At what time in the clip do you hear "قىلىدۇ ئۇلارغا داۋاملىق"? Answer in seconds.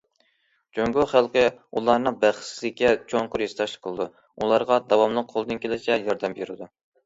3.87-5.33